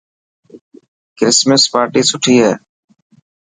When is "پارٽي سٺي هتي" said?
1.73-2.51